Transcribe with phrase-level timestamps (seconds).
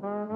[0.00, 0.28] Olá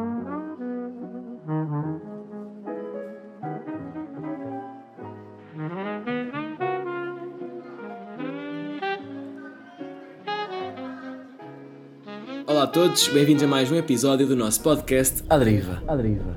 [12.65, 15.81] a todos, bem-vindos a mais um episódio do nosso podcast A Deriva.
[15.87, 16.37] A Deriva.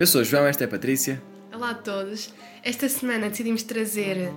[0.00, 1.22] Eu sou o João, esta é a Patrícia.
[1.54, 2.34] Olá a todos.
[2.64, 4.32] Esta semana decidimos trazer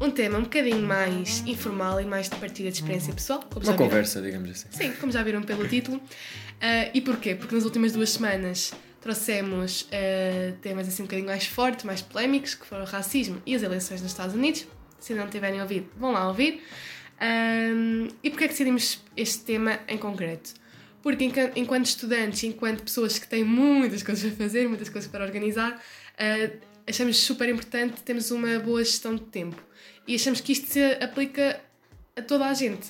[0.00, 3.40] um tema um bocadinho mais informal e mais de partilha de experiência pessoal.
[3.52, 4.42] Como Uma conversa, viram.
[4.42, 4.68] digamos assim.
[4.70, 5.98] Sim, como já viram pelo título.
[5.98, 7.34] Uh, e porquê?
[7.34, 12.54] Porque nas últimas duas semanas trouxemos uh, temas assim um bocadinho mais fortes, mais polémicos,
[12.54, 14.66] que foram o racismo e as eleições nos Estados Unidos.
[14.98, 16.62] Se não tiverem ouvido, vão lá ouvir.
[17.20, 20.54] Um, e porquê é que decidimos este tema em concreto?
[21.02, 25.72] Porque enquanto estudantes, enquanto pessoas que têm muitas coisas a fazer, muitas coisas para organizar,
[25.72, 29.62] uh, achamos super importante termos uma boa gestão de tempo.
[30.06, 31.60] E achamos que isto se aplica
[32.16, 32.88] a toda a gente.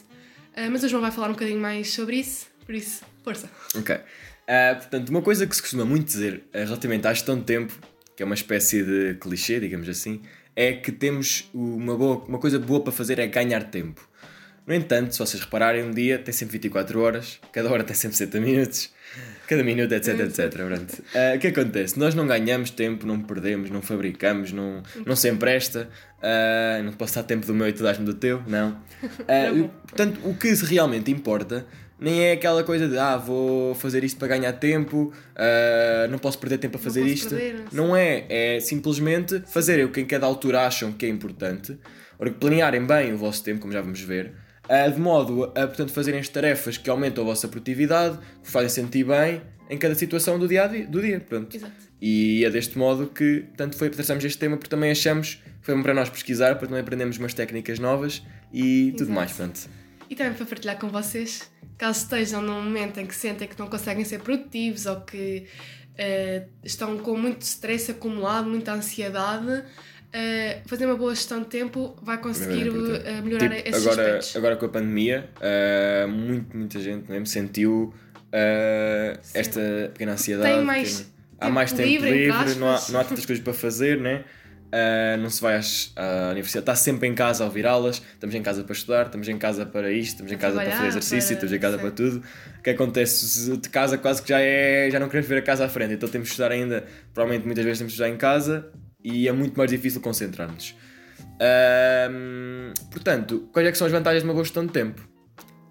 [0.57, 3.51] Uh, mas o João vai falar um bocadinho mais sobre isso, por isso, força.
[3.75, 3.95] Ok.
[3.95, 7.78] Uh, portanto, uma coisa que se costuma muito dizer relativamente à gestão de tempo,
[8.17, 10.23] que é uma espécie de clichê, digamos assim,
[10.55, 14.08] é que temos uma, boa, uma coisa boa para fazer é ganhar tempo.
[14.67, 18.17] No entanto, se vocês repararem, um dia tem sempre 24 horas, cada hora tem sempre
[18.17, 18.91] 60 minutos,
[19.47, 20.55] cada minuto, etc, etc.
[20.55, 21.98] Uh, o que acontece?
[21.98, 27.15] Nós não ganhamos tempo, não perdemos, não fabricamos, não, não se empresta, uh, não posso
[27.15, 28.83] dar tempo do meu e tu dás-me do teu, não.
[29.25, 31.67] Uh, portanto, o que realmente importa
[31.98, 36.39] nem é aquela coisa de ah, vou fazer isto para ganhar tempo, uh, não posso
[36.39, 37.31] perder tempo a fazer isto.
[37.31, 41.79] Perder, não é, é simplesmente fazer o que em cada altura acham que é importante,
[42.41, 44.33] planearem bem o vosso tempo, como já vamos ver,
[44.93, 49.05] de modo a portanto, fazerem as tarefas que aumentam a vossa produtividade, que fazem sentir
[49.05, 50.67] bem em cada situação do dia.
[50.69, 51.55] Do dia pronto.
[51.55, 51.73] Exato.
[52.01, 55.83] E é deste modo que tanto foi traçamos este tema, porque também achamos que foi
[55.83, 58.98] para nós pesquisar, para também aprendermos umas técnicas novas e Exato.
[58.98, 59.33] tudo mais.
[59.33, 59.69] Pronto.
[60.09, 63.69] E também para partilhar com vocês, caso estejam num momento em que sentem que não
[63.69, 65.47] conseguem ser produtivos ou que
[65.95, 69.64] uh, estão com muito stress acumulado, muita ansiedade
[70.14, 74.36] Uh, fazer uma boa gestão de tempo vai conseguir uh, melhorar tipo, esses agora, aspectos.
[74.36, 77.92] Agora com a pandemia, uh, muito, muita gente mesmo sentiu
[79.33, 79.61] esta
[79.92, 80.55] pequena ansiedade.
[80.55, 81.14] Tem mais pequena...
[81.41, 84.24] Há mais tempo livre, livre não, há, não há tantas coisas para fazer, né?
[85.20, 88.42] não se vai às, à universidade, está sempre em casa a ouvir aulas, estamos em
[88.42, 91.47] casa para estudar, estamos em casa para isto, estamos em casa para fazer exercício, para...
[91.47, 91.83] estamos em casa Sim.
[91.83, 92.24] para tudo.
[92.58, 93.57] O que acontece?
[93.57, 94.89] De casa quase que já é.
[94.91, 97.64] já não queremos ver a casa à frente, então temos que estudar ainda, provavelmente muitas
[97.64, 98.73] vezes temos que estudar em casa
[99.05, 100.75] e é muito mais difícil concentrar-nos.
[102.11, 105.07] Um, portanto, quais é que são as vantagens de uma boa gestão de tempo?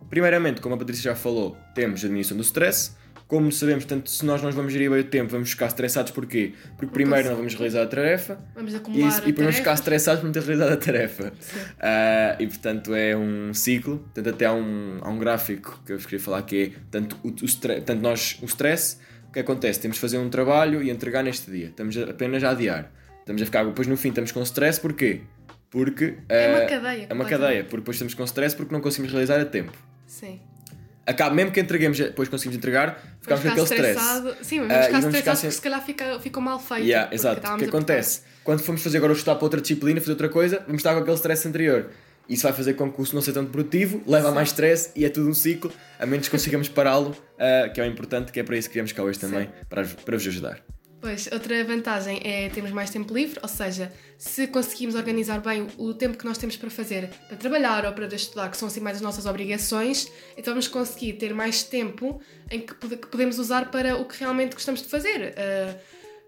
[0.10, 2.92] Primeiramente, como a Patrícia já falou, temos a diminuição do stress.
[3.28, 6.54] Como sabemos, tanto se nós não vamos gerir bem o tempo, vamos ficar estressados porquê?
[6.78, 10.20] Porque primeiro não vamos realizar a tarefa vamos acumular e, e depois vamos ficar estressados
[10.20, 11.34] por não ter realizado a tarefa.
[11.34, 14.00] Uh, e portanto é um ciclo.
[14.00, 17.18] Portanto, até há um, há um gráfico que eu vos queria falar que é tanto,
[17.24, 18.98] o, o, tanto nós, o stress,
[19.30, 19.80] o que acontece?
[19.80, 21.68] Temos de fazer um trabalho e entregar neste dia.
[21.68, 22.92] Estamos apenas a adiar.
[23.23, 25.22] Estamos a ficar, depois no fim estamos com stress, porquê?
[25.69, 26.17] Porque.
[26.28, 27.07] É uma uh, cadeia.
[27.09, 29.72] É uma cadeia, porque depois estamos com stress porque não conseguimos realizar a tempo.
[30.06, 30.41] Sim.
[31.06, 34.00] Acaba, mesmo que entreguemos, depois conseguimos entregar, ficamos com aquele stress.
[34.41, 35.50] Sim, mas vamos uh, ficar estressados ficar sem...
[35.50, 36.85] porque se calhar fica, ficou mal feito.
[36.85, 37.47] Yeah, exato.
[37.47, 38.22] O que acontece?
[38.44, 41.00] Quando formos fazer agora o estudar para outra disciplina, fazer outra coisa, vamos estar com
[41.00, 41.90] aquele stress anterior.
[42.28, 44.91] Isso vai fazer com que o curso não seja tanto produtivo, leva a mais stress
[44.95, 48.31] e é tudo um ciclo, a menos que consigamos pará-lo, uh, que é o importante,
[48.31, 50.61] que é para isso que viemos cá hoje também, para, para vos ajudar.
[51.03, 55.94] Pois, outra vantagem é termos mais tempo livre, ou seja, se conseguimos organizar bem o
[55.94, 58.96] tempo que nós temos para fazer, para trabalhar ou para estudar, que são assim mais
[58.96, 62.74] as nossas obrigações, então vamos conseguir ter mais tempo em que
[63.08, 65.34] podemos usar para o que realmente gostamos de fazer.
[65.34, 65.78] Uh,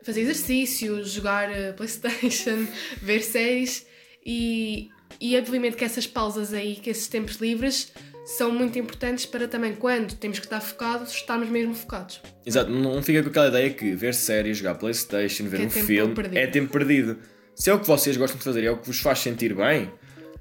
[0.04, 2.68] fazer exercícios, jogar uh, Playstation,
[3.02, 3.88] ver séries
[4.26, 4.90] e,
[5.22, 7.94] e obviamente que essas pausas aí, que esses tempos livres
[8.26, 12.22] são muito importantes para também, quando temos que estar focados, estarmos mesmo focados.
[12.44, 15.84] Exato, não fica com aquela ideia que ver séries, jogar Playstation, ver que um é
[15.86, 16.38] filme perdido.
[16.38, 17.18] é tempo perdido.
[17.54, 19.92] Se é o que vocês gostam de fazer é o que vos faz sentir bem,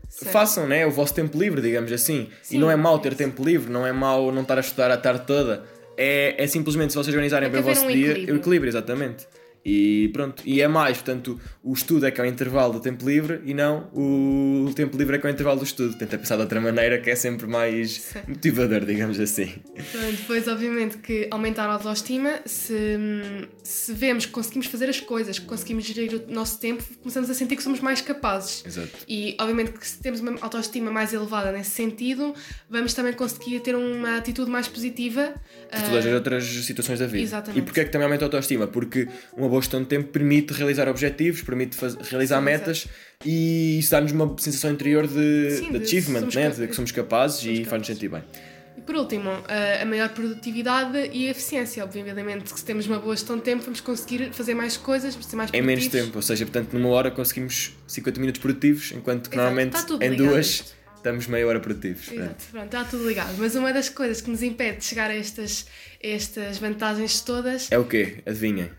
[0.09, 0.33] certo.
[0.33, 0.81] façam, né?
[0.81, 2.29] É o vosso tempo livre, digamos assim.
[2.43, 4.91] Sim, e não é mau ter tempo livre, não é mau não estar a estudar
[4.91, 5.65] a tarde toda.
[5.97, 8.35] É, é simplesmente se vocês organizarem bem o vosso um dia, equilíbrio.
[8.35, 9.27] o equilíbrio, exatamente.
[9.65, 13.09] E pronto, e é mais, portanto, o estudo é que é o intervalo do tempo
[13.09, 15.97] livre e não o tempo livre é que é o intervalo do estudo.
[15.97, 18.19] Tenta pensar de outra maneira que é sempre mais Sim.
[18.29, 19.55] motivador, digamos assim.
[20.19, 22.99] Depois, obviamente, que aumentar a autoestima, se,
[23.63, 27.35] se vemos que conseguimos fazer as coisas, que conseguimos gerir o nosso tempo, começamos a
[27.35, 28.65] sentir que somos mais capazes.
[28.67, 28.91] Exato.
[29.09, 32.35] E, obviamente, que se temos uma autoestima mais elevada nesse sentido,
[32.69, 35.35] vamos também conseguir ter uma atitude mais positiva.
[35.73, 37.23] De todas uh, as outras situações da vida.
[37.23, 37.59] Exatamente.
[37.59, 38.67] E porquê é que também aumenta a autoestima?
[38.67, 42.87] Porque uma boa gestão de tempo permite realizar objetivos, permite fazer, realizar Sim, metas
[43.25, 46.51] e isso dá-nos uma sensação interior de, Sim, de achievement, né?
[46.51, 48.23] de que somos capazes somos e faz-nos sentir bem.
[48.77, 49.31] E por último,
[49.81, 51.85] a, maior produtividade e a eficiência.
[51.85, 55.51] Obviamente, se temos uma boa gestão de tempo, vamos conseguir fazer mais coisas, ser mais
[55.53, 56.07] Em menos produtivos.
[56.07, 60.03] tempo, ou seja, portanto, numa hora conseguimos 50 minutos produtivos, enquanto que Exato, normalmente tudo
[60.03, 60.75] em ligado duas.
[61.05, 62.11] Estamos meia hora produtivos.
[62.11, 63.37] Exato, pronto, está tudo ligado.
[63.37, 65.67] Mas uma das coisas que nos impede de chegar a estas,
[66.03, 68.23] estas vantagens todas É o quê?
[68.25, 68.71] Adivinhem.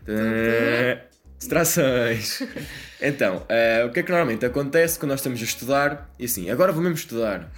[1.37, 2.41] Distrações.
[2.99, 6.49] então, eh, o que é que normalmente acontece quando nós estamos a estudar e assim,
[6.49, 7.51] agora vou mesmo estudar.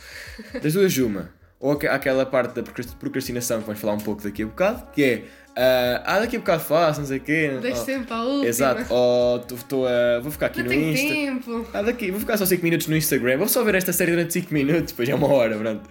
[0.61, 1.31] Das duas, uma.
[1.59, 4.83] Ou aqu- aquela parte da procrast- procrastinação que vamos falar um pouco daqui a bocado,
[4.93, 5.23] que é
[5.59, 7.57] ah, ah, daqui a bocado faço, não sei o quê.
[7.59, 8.45] Deixo Oh, sempre à última.
[8.45, 11.07] Exato, ou tô a- vou ficar aqui Não no tenho Insta.
[11.07, 11.67] tempo.
[11.73, 14.33] Ah, daqui, vou ficar só 5 minutos no Instagram, vou só ver esta série durante
[14.33, 15.89] 5 minutos, depois é uma hora, pronto.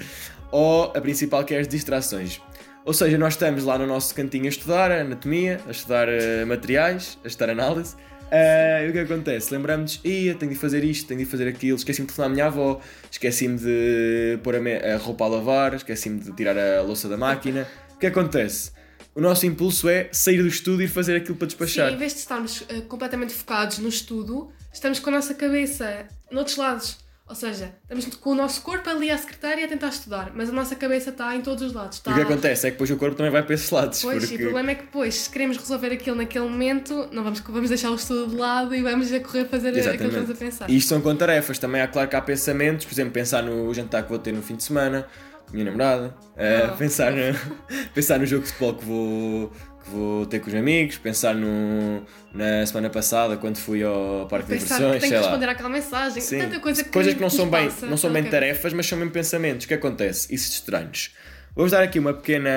[0.52, 2.40] Ou a principal que é as distrações.
[2.84, 7.18] Ou seja, nós estamos lá no nosso cantinho a estudar anatomia, a estudar eh, materiais,
[7.24, 7.96] a estudar análise.
[8.32, 9.52] E o que acontece?
[9.52, 12.46] Lembramos-nos, ia, tenho de fazer isto, tenho de fazer aquilo, esqueci-me de telefonar à minha
[12.46, 12.80] avó,
[13.10, 17.66] esqueci-me de pôr a, a roupa a lavar, esqueci-me de tirar a louça da máquina.
[17.94, 18.72] O que acontece?
[19.14, 21.88] O nosso impulso é sair do estudo e fazer aquilo para despachar.
[21.88, 26.06] Sim, em vez de estarmos eh, completamente focados no estudo, estamos com a nossa cabeça
[26.30, 26.98] noutros lados.
[27.28, 30.52] Ou seja, estamos com o nosso corpo ali à secretária a tentar estudar, mas a
[30.52, 31.96] nossa cabeça está em todos os lados.
[31.96, 32.12] E Está...
[32.12, 34.00] o que acontece é que depois o corpo também vai para esses lados.
[34.00, 34.34] Pois, porque...
[34.34, 37.68] e o problema é que depois, se queremos resolver aquilo naquele momento, não vamos, vamos
[37.68, 40.70] deixar o estudo de lado e vamos a correr fazer aquilo que estamos a pensar.
[40.70, 41.58] E isto são com tarefas.
[41.58, 44.40] Também há, claro que há pensamentos, por exemplo, pensar no jantar que vou ter no
[44.42, 45.04] fim de semana,
[45.52, 46.76] minha namorada, Ah.
[46.78, 47.18] pensar, no,
[47.92, 49.52] pensar no jogo de futebol que vou,
[49.88, 52.02] vou ter com os amigos, pensar no,
[52.32, 55.20] na semana passada quando fui ao parque de diversões, tenho sei que lá.
[55.22, 56.38] responder àquela mensagem, Sim.
[56.38, 58.98] tanta coisa que Coisas que não são bem, passa não são bem tarefas, mas são
[58.98, 59.64] mesmo pensamentos.
[59.64, 60.34] O que acontece?
[60.34, 61.14] Isso estranhos.
[61.54, 62.50] Vou-vos dar aqui uma pequena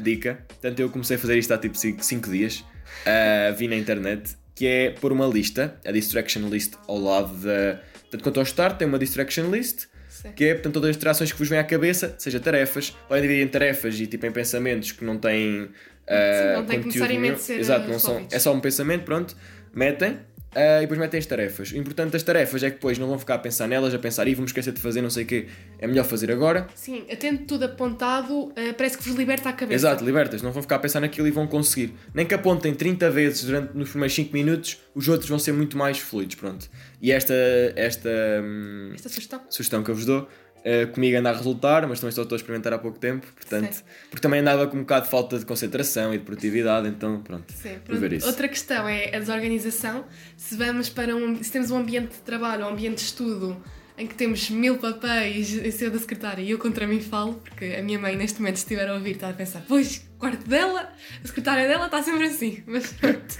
[0.00, 0.38] dica.
[0.48, 2.64] Portanto, eu comecei a fazer isto há tipo 5 dias.
[3.04, 4.36] Ah, vi na internet.
[4.54, 7.80] Que é pôr uma lista, a distraction list, ao lado da.
[8.02, 9.86] Portanto, quando estou a estudar, tem uma distraction list.
[10.08, 10.32] Sim.
[10.32, 13.44] Que é, portanto, todas as distrações que vos vêm à cabeça, seja tarefas, podem dividir
[13.44, 15.68] em tarefas e tipo em pensamentos que não têm.
[16.12, 19.36] Ah, não tem que conteúdo necessariamente ser, Exato, não são, é só um pensamento, pronto,
[19.74, 20.18] metem
[20.54, 21.72] ah, e depois metem as tarefas.
[21.72, 24.28] O importante das tarefas é que depois não vão ficar a pensar nelas, a pensar,
[24.28, 25.46] e vamos esquecer de fazer não sei o quê,
[25.78, 26.66] é melhor fazer agora.
[26.74, 29.74] Sim, tendo tudo apontado, eh, parece que vos liberta a cabeça.
[29.74, 31.94] Exato, libertas, não vão ficar a pensar naquilo e vão conseguir.
[32.14, 35.76] Nem que apontem 30 vezes durante nos primeiros 5 minutos, os outros vão ser muito
[35.76, 36.68] mais fluidos, pronto.
[37.00, 37.34] E esta,
[37.74, 38.10] esta
[38.42, 39.40] hum, Esta sugestão.
[39.48, 40.28] sugestão que eu vos dou.
[40.64, 43.72] Eh, comigo anda a resultar, mas também só estou a experimentar há pouco tempo, portanto,
[43.72, 43.82] Sim.
[44.10, 47.52] porque também andava com um bocado de falta de concentração e de produtividade, então pronto,
[47.52, 48.26] Sim, vou ver isso.
[48.26, 50.04] Outra questão é a desorganização.
[50.36, 53.60] Se vamos para um, se temos um ambiente de trabalho, um ambiente de estudo
[53.98, 57.76] em que temos mil papéis em cima da secretária e eu contra mim falo, porque
[57.78, 60.48] a minha mãe neste momento se estiver a ouvir está a pensar, pois, o quarto
[60.48, 60.92] dela,
[61.22, 63.36] a secretária dela está sempre assim, mas pronto.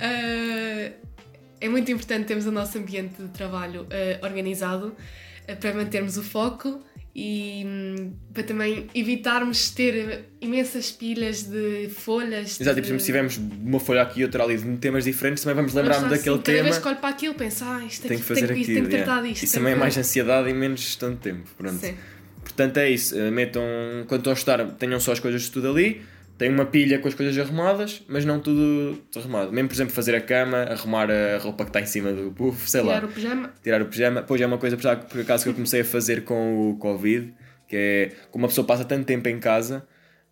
[0.00, 0.92] Ah,
[1.60, 4.94] é muito importante termos o nosso ambiente de trabalho ah, organizado
[5.56, 6.82] para mantermos o foco
[7.14, 12.60] e hum, para também evitarmos ter imensas pilhas de folhas.
[12.60, 12.80] Exato, de...
[12.80, 15.56] e por exemplo, se tivermos uma folha aqui e outra ali de temas diferentes, também
[15.56, 16.68] vamos lembrar-me Vamos daquele assim, cada tema.
[16.70, 18.66] vez que olho para aquilo, penso, ah, isto Tem que fazer tenho, aquilo.
[18.66, 19.28] tenho que tratar yeah.
[19.28, 19.42] disto.
[19.44, 21.48] Isso também é que- mais ansiedade e menos gestão de tempo.
[21.56, 21.78] Pronto.
[21.80, 21.94] Sim.
[22.42, 23.18] Portanto, é isso.
[23.18, 23.62] eh, Metam,
[24.06, 26.02] quando estão a estudar, tenham só as coisas de tudo ali.
[26.38, 29.50] Tem uma pilha com as coisas arrumadas, mas não tudo arrumado.
[29.52, 32.70] Mesmo, por exemplo, fazer a cama, arrumar a roupa que está em cima do puff,
[32.70, 33.04] sei Tirar lá.
[33.04, 33.50] o pijama.
[33.62, 34.22] Tirar o pijama.
[34.22, 37.34] Pois é uma coisa, por por acaso, que eu comecei a fazer com o Covid,
[37.66, 39.84] que é como uma pessoa passa tanto tempo em casa,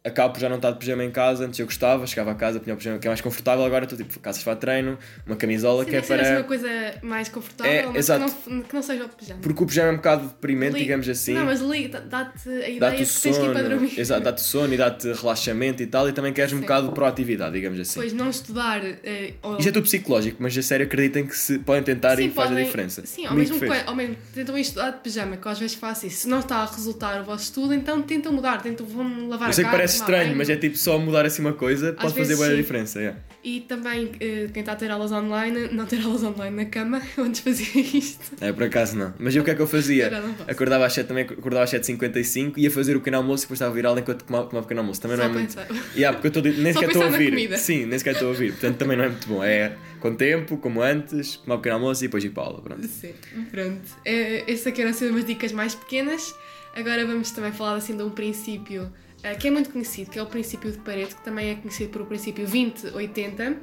[0.06, 1.44] acabo por já não estar de pijama em casa.
[1.44, 3.64] Antes eu gostava, chegava a casa, punha o pijama que é mais confortável.
[3.64, 6.38] Agora estou tipo, calças para treino, uma camisola Sim, que é que ser assim para.
[6.38, 6.68] uma coisa
[7.02, 8.32] mais confortável, É, mas exato.
[8.34, 9.40] Que, não, que não seja o pijama.
[9.40, 11.34] Porque o pijama é um bocado deprimente, digamos assim.
[11.34, 11.60] Não, mas
[11.90, 13.98] dá- dá-te a ideia o que tens que ir para sono, dormir.
[14.00, 16.62] exato, dá-te sono e dá-te relaxamento e tal, e também queres um Sim.
[16.62, 17.94] bocado de proatividade, digamos assim.
[18.00, 18.80] Depois não estudar.
[18.84, 22.30] eh, ou- Isto é tudo psicológico, mas a sério acreditem que se podem tentar e
[22.30, 23.04] faz a podem- diferença.
[23.06, 26.06] Sim, ao mesmo, que- ao mesmo tentam estudar de pijama, que eu às vezes faço
[26.06, 26.22] isso.
[26.22, 29.52] Se não está a resultar o vosso estudo, então tentam mudar, tentam vão lavar Eu
[29.66, 32.56] a cara, estranho, mas é tipo só mudar assim uma coisa, pode fazer boa sim.
[32.56, 32.98] diferença.
[32.98, 33.18] yeah.
[33.42, 37.00] E também eh, quem está a ter aulas online, não ter aulas online na cama,
[37.16, 38.32] eu antes fazia isto.
[38.40, 39.14] É, por acaso não.
[39.18, 40.10] Mas eu o que é que eu fazia?
[40.10, 40.50] Faço.
[40.50, 43.70] Acordava às 7 também, acordava às 7h55, ia fazer o pequeno almoço e depois estava
[43.70, 45.00] a virar enquanto tomava, tomava o pequeno almoço.
[45.00, 45.54] Também Só não é muito.
[45.54, 45.66] pensar.
[45.96, 47.30] Yeah, porque eu nem sequer estou a ouvir.
[47.30, 47.56] comida.
[47.56, 48.52] Sim, nem sequer estou a ouvir.
[48.52, 49.44] Portanto, também não é muito bom.
[49.44, 52.62] É com tempo, como antes, tomar o pequeno almoço e depois ir para a aula.
[52.62, 52.86] Pronto.
[52.86, 53.12] Sim,
[53.50, 53.80] pronto.
[54.04, 56.34] É, essas aqui eram assim umas dicas mais pequenas.
[56.74, 59.05] Agora vamos também falar assim de um princípio eh,
[59.40, 62.02] que é muito conhecido, que é o princípio de Pareto, que também é conhecido por
[62.02, 63.58] o princípio 20-80.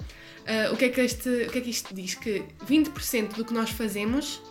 [0.46, 2.16] Eh, o, que é que este, o que é que isto diz?
[2.16, 4.42] Que 20% do que nós fazemos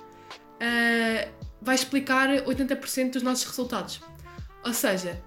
[0.58, 1.28] eh,
[1.60, 4.00] vai explicar 80% dos nossos resultados.
[4.64, 5.22] Ou seja,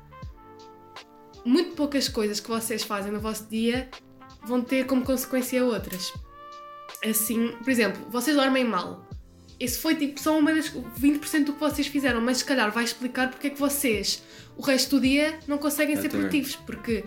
[1.45, 3.89] muito poucas coisas que vocês fazem no vosso dia
[4.43, 6.11] vão ter como consequência outras.
[7.07, 9.07] Assim, por exemplo, vocês dormem mal.
[9.59, 12.83] Esse foi tipo só uma das 20% do que vocês fizeram, mas se calhar vai
[12.83, 14.21] explicar porque é que vocês
[14.57, 17.03] o resto do dia não conseguem ser produtivos, porque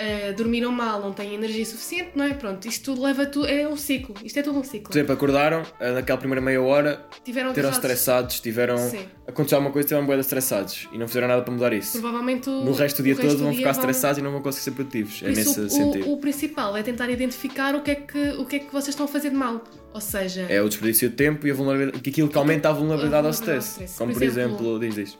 [0.00, 2.34] uh, dormiram mal, não têm energia suficiente, não é?
[2.34, 4.90] Pronto, isto tudo leva tu é um ciclo, isto é tudo um ciclo.
[4.90, 8.76] Por exemplo, acordaram, ah, naquela primeira meia hora, Tiveram estressados, tiveram.
[8.78, 9.06] Sim.
[9.26, 11.92] Aconteceu alguma coisa, tiveram boeda estressados e não fizeram nada para mudar isso.
[12.00, 14.42] Provavelmente o, No resto do dia resto todo vão dia ficar estressados e não vão
[14.42, 15.20] conseguir ser produtivos.
[15.20, 16.10] Por É isso, nesse o, sentido.
[16.12, 19.06] o, principal é tentar identificar o que é que, o que, é que vocês estão
[19.06, 19.62] a fazer de mal.
[19.92, 22.72] Ou seja, É o desperdício de tempo e a vulnerabilidade, que aquilo que aumenta a
[22.72, 23.70] vulnerabilidade ao vulnerabilidade ao stress.
[23.70, 23.98] stress.
[23.98, 25.18] Como Por por exemplo, exemplo, diz diz.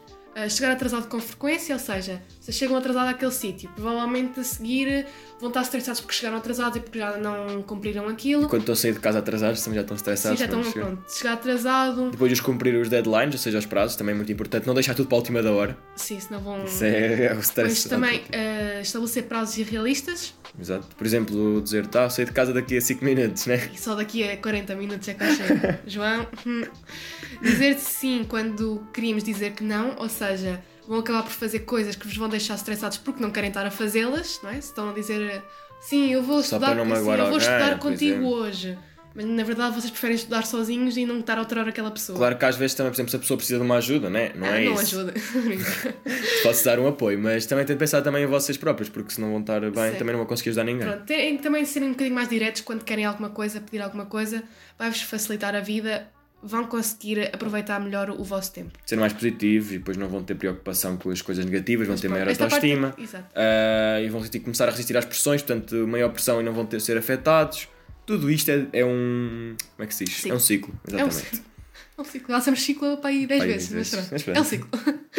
[0.49, 5.07] Chegar atrasado com frequência, ou seja, vocês chegam atrasados àquele sítio, provavelmente a seguir
[5.41, 8.49] vão estar estressados porque chegaram atrasados e porque já não cumpriram aquilo.
[8.49, 10.39] Quando estão a sair de casa atrasados, também já estão Sim, estressados.
[10.39, 10.97] já estão quando chegam.
[10.97, 11.13] pronto.
[11.13, 14.67] Chegar atrasado, Depois de cumprir os deadlines, ou seja, os prazos, também é muito importante.
[14.67, 15.77] Não deixar tudo para a última da hora.
[15.97, 16.65] sim, senão vão.
[16.65, 17.71] Isso é, é o stress.
[17.71, 20.87] Mas também uh, estabelecer prazos irrealistas Exato.
[20.97, 23.71] Por exemplo, dizer, tá, sair de casa daqui a 5 minutos, né?
[23.73, 25.61] e só daqui a 40 minutos é que eu chego.
[25.87, 26.27] João,
[27.43, 32.07] dizer sim quando queríamos dizer que não, ou seja, vão acabar por fazer coisas que
[32.07, 34.55] vos vão deixar estressados porque não querem estar a fazê-las, não é?
[34.55, 35.43] Se estão a dizer
[35.81, 38.77] sim, eu vou Só estudar, sim, eu vou alguém, estudar contigo hoje.
[39.13, 42.17] Mas na verdade vocês preferem estudar sozinhos e não estar a alterar aquela pessoa.
[42.17, 44.31] Claro que às vezes também, por exemplo, se a pessoa precisa de uma ajuda, né?
[44.37, 44.83] Não Ah, é não isso.
[45.01, 45.15] ajuda.
[46.45, 49.21] Pode-se dar um apoio, mas também tem de pensar também em vocês próprios, porque se
[49.21, 49.99] não vão estar bem, Sim.
[49.99, 50.87] também não vão conseguir ajudar ninguém.
[50.87, 54.07] Pronto, têm que também serem um bocadinho mais diretos quando querem alguma coisa, pedir alguma
[54.07, 54.45] coisa,
[54.79, 56.07] vai-vos facilitar a vida,
[56.43, 58.71] vão conseguir aproveitar melhor o vosso tempo.
[58.87, 62.03] Ser mais positivos e depois não vão ter preocupação com as coisas negativas, vão ter
[62.09, 62.95] Pronto, maior esta parte- autoestima.
[62.99, 63.27] Exato.
[63.35, 66.65] ah, e vão resistir- começar a resistir às pressões, portanto, maior pressão e não vão
[66.67, 67.69] ter, ser afetados.
[68.07, 69.55] Tudo isto é, é um.
[69.77, 70.15] Como é que se diz?
[70.17, 70.33] Ciclo.
[70.33, 71.43] É um ciclo, É um exatamente.
[71.99, 72.41] É um ciclo.
[72.41, 73.93] Somos ciclo para aí 10 Para aí vezes, 10 mas vezes.
[73.93, 74.13] pronto.
[74.13, 74.37] Mas pronto.
[74.37, 74.71] É um ciclo.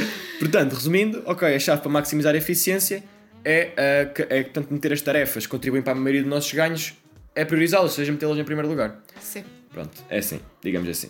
[0.39, 3.03] Portanto, resumindo, ok, a chave para maximizar a eficiência
[3.45, 6.51] é, ah, que- é portanto, meter as tarefas que contribuem para a maioria dos nossos
[6.51, 6.93] ganhos,
[7.35, 9.01] é priorizá-las, ou seja, metê-las em primeiro lugar.
[9.19, 9.43] Sim.
[9.71, 11.09] Pronto, é assim, digamos assim.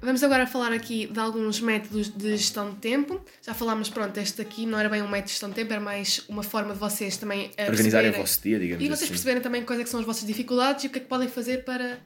[0.00, 3.20] Vamos agora falar aqui de alguns métodos de gestão de tempo.
[3.42, 5.80] Já falámos, pronto, este aqui não era bem um método de gestão de tempo, era
[5.80, 9.08] mais uma forma de vocês também Organizarem o vosso dia, digamos E vocês assim.
[9.10, 11.26] perceberem também quais é que são as vossas dificuldades e o que é que podem
[11.28, 11.98] fazer para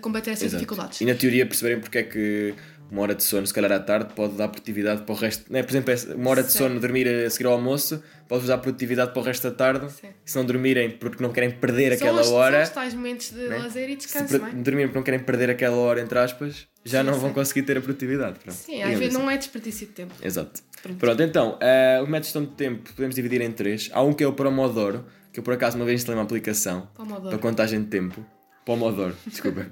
[0.00, 0.60] combater essas Exato.
[0.60, 1.00] dificuldades.
[1.00, 2.54] E na teoria perceberem porque é que
[2.90, 5.52] uma hora de sono, se calhar à tarde, pode dar produtividade para o resto.
[5.52, 5.62] Né?
[5.62, 6.58] Por exemplo, uma hora de Sim.
[6.58, 9.90] sono, dormir a seguir ao almoço, pode-vos dar produtividade para o resto da tarde.
[9.90, 10.08] Sim.
[10.24, 13.30] Se não dormirem porque não querem perder São aquela os, hora, São os tais momentos
[13.30, 13.58] de né?
[13.58, 14.50] lazer e se descanso, per- não é?
[14.52, 17.20] dormirem porque não querem perder aquela hora, entre aspas, já Sim, não sim.
[17.20, 18.38] vão conseguir ter a produtividade.
[18.38, 19.18] Pronto, Sim, às vezes assim.
[19.24, 20.14] não é desperdício de tempo.
[20.22, 20.62] Exato.
[20.82, 20.98] Pronto.
[20.98, 23.88] Pronto, então, eh, o método de gestão de tempo podemos dividir em três.
[23.92, 26.88] Há um que é o Pomodoro, que eu por acaso uma vez instalei uma aplicação
[26.94, 27.30] Pomodoro.
[27.30, 28.24] para contagem de tempo.
[28.64, 29.66] Pomodoro, desculpa.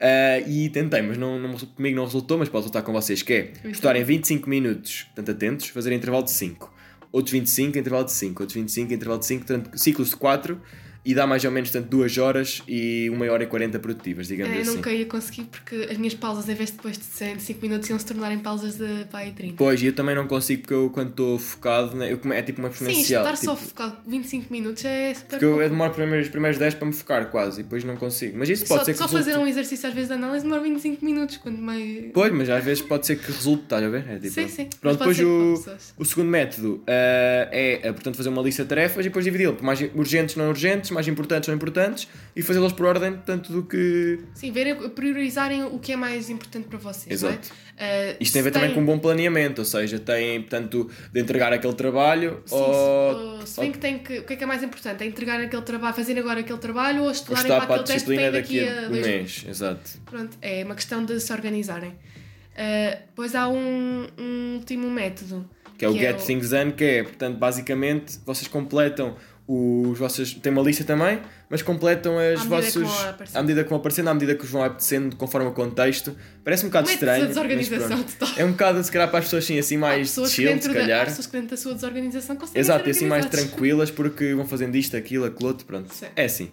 [0.00, 3.32] Eh, e tentei, mas não, não, comigo não resultou, mas pode resultar com vocês, que
[3.32, 6.74] é estudarem 25 minutos, portanto atentos, fazer intervalo de 5.
[7.12, 8.42] Outros 25, intervalo de 5.
[8.42, 10.60] Outros 25, intervalo de 5, portanto ciclos de 4
[11.04, 14.56] e dá mais ou menos portanto, 2 horas e 1 hora e 40 produtivas, digamos
[14.56, 14.76] É, assim.
[14.76, 17.88] nunca ia conseguir porque as minhas pausas, em vez de depois de serem 5 minutos,
[17.88, 19.54] iam se tornar em pausas de pá, aí 30.
[19.56, 22.60] Pois, e eu também não consigo porque eu quando estou focado, né, eu, é tipo
[22.60, 23.22] uma Sim, exponencial.
[23.24, 25.62] estar só tipo, focado 25 minutos é super Porque eu, pouco.
[25.62, 28.36] eu demoro primeiro, os primeiros 10 para me focar quase e depois não consigo.
[28.38, 29.24] Mas isso Só, pode ser que só resulte...
[29.24, 32.06] fazer um exercício às vezes de análise demora 25 minutos, quando mais.
[32.12, 34.04] Pois, mas às vezes pode ser que resulte, estás a ver?
[34.08, 34.34] É tipo...
[34.34, 34.68] Sim, sim.
[34.80, 35.54] Pronto, depois o,
[35.96, 39.54] o segundo método ah, é, ah, portanto, fazer uma lista de tarefas e depois dividi-lo
[39.54, 43.62] por mais urgentes, não urgentes, mais importantes, não importantes e fazê-las por ordem, tanto do
[43.62, 44.20] que...
[44.34, 47.10] Sim, verem, priorizarem o que é mais importante para vocês.
[47.22, 47.28] é?
[47.28, 47.50] Exato.
[47.78, 50.90] Ah, Isto tem a ver se também com um bom planeamento, ou seja, tem, portanto,
[51.12, 53.40] de entregar aquele trabalho Sim, ou...
[53.46, 54.18] se, se bem que tem que.
[54.18, 55.04] O que é que é mais importante?
[55.04, 57.84] É entregar aquele trabalho, fazer agora aquele trabalho ou ou estar para para a aquele
[57.84, 59.44] teste que têm daqui daqui a a um mês.
[59.48, 59.90] Exato.
[60.06, 61.90] Pronto, é uma questão de se organizarem.
[61.90, 65.48] Uh, depois há um, um último método.
[65.78, 69.16] Que é o Get Things Done, que é, portanto, basicamente, vocês completam
[69.48, 70.34] os vossos.
[70.34, 72.86] Tem uma lista também, mas completam as aparecendo.
[73.34, 76.14] à medida que vão aparecendo, à medida que os vão apetecendo, conforme o contexto.
[76.44, 77.26] Parece um bocado estranho.
[77.26, 78.28] desorganização total.
[78.36, 80.78] É um bocado, se calhar, para as pessoas assim, assim mais chill, se dentro da,
[80.78, 81.06] há calhar.
[81.06, 84.76] pessoas que dentro da sua desorganização conseguem Exato, e assim mais tranquilas porque vão fazendo
[84.76, 85.92] isto, aquilo, aquilo outro, pronto.
[85.94, 86.06] Sim.
[86.14, 86.52] É assim.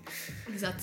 [0.53, 0.81] Exato.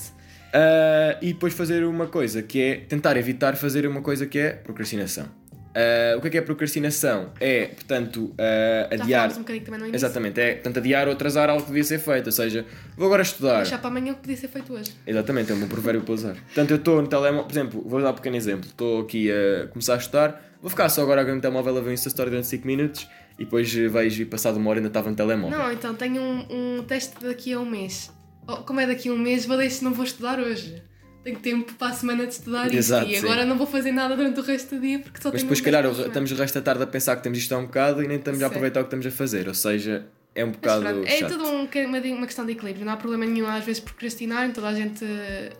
[0.53, 4.51] Ah, e depois fazer uma coisa que é tentar evitar fazer uma coisa que é
[4.51, 5.27] procrastinação.
[5.75, 7.31] Ah, o que é que é procrastinação?
[7.39, 9.21] É, portanto, Já adiar.
[9.21, 10.05] falámos um bocadinho também no início.
[10.05, 12.25] Exatamente, é portanto, adiar ou atrasar algo que devia ser feito.
[12.27, 12.65] Ou seja,
[12.95, 13.57] vou agora estudar.
[13.61, 14.91] Deixar para amanhã o que podia ser feito hoje.
[15.05, 16.35] Exatamente, é um provérbio para usar.
[16.35, 18.69] Portanto, eu estou no telemóvel, por exemplo, vou dar um pequeno exemplo.
[18.69, 22.07] Estou aqui a começar a estudar, vou ficar só agora no telemóvel a ver essa
[22.07, 23.07] história durante 5 minutos
[23.39, 25.57] e depois vejo e passado uma hora ainda estava no telemóvel.
[25.57, 28.11] Não, então tenho um, um teste daqui a um mês.
[28.47, 30.81] Oh, como é daqui a um mês, vou deixar, não vou estudar hoje.
[31.23, 32.77] Tenho tempo para a semana de estudar isto.
[32.77, 33.25] Exato, e sim.
[33.25, 35.59] agora não vou fazer nada durante o resto do dia porque só Mas tenho depois,
[35.59, 37.65] se calhar, a estamos o resto da tarde a pensar que temos isto há um
[37.65, 38.47] bocado e nem estamos a Sim.
[38.47, 39.47] aproveitar o que estamos a fazer.
[39.47, 41.31] Ou seja, é um Mas bocado pronto, é chato.
[41.31, 44.67] tudo um, uma, uma questão de equilíbrio, não há problema nenhum às vezes procrastinarem, toda
[44.67, 45.05] a gente.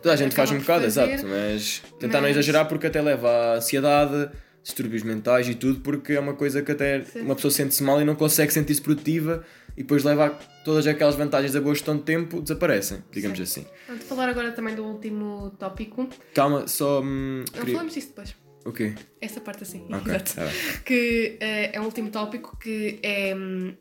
[0.02, 1.02] Toda a gente faz um bocado, fazer.
[1.12, 4.30] exato, mas tentar não mas- exagerar porque até leva à ansiedade,
[4.62, 7.20] distúrbios mentais e tudo, porque é uma coisa que até Sim.
[7.22, 9.44] uma pessoa sente-se mal e não consegue sentir-se produtiva
[9.76, 10.30] e depois leva a
[10.64, 13.42] todas aquelas vantagens da boa gestão de tempo desaparecem, digamos Sim.
[13.42, 13.66] assim.
[13.88, 16.08] Vamos falar agora também do último tópico.
[16.34, 17.00] Calma, só.
[17.02, 18.34] Hum, Não queria- falamos disso depois.
[18.64, 18.94] O quê?
[19.20, 19.84] Essa parte assim.
[19.92, 20.34] Ok, Exato.
[20.40, 20.50] bem.
[20.84, 23.74] Que eh, é um último tópico que é hum,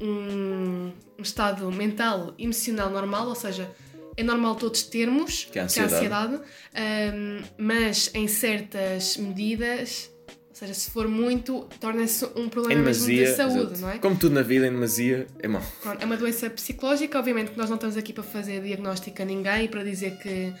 [0.00, 3.70] um, um estado mental, emocional normal, ou seja,
[4.16, 5.94] é normal todos termos, Que é a ansiedade.
[5.94, 6.34] ansiedade,
[7.14, 10.10] hum, mas em certas medidas,
[10.56, 13.30] seja, se for muito, torna-se um Em problema mesmo demasia.
[13.30, 13.80] de saúde, exato.
[13.80, 13.98] não é?
[13.98, 15.62] Como tudo na vida, em demasia é mau.
[15.82, 19.24] Pronto, é uma doença psicológica, obviamente que nós não estamos aqui para fazer diagnóstico a
[19.24, 20.52] ninguém e para dizer que